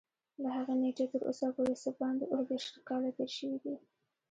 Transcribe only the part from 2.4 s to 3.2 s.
دېرش کاله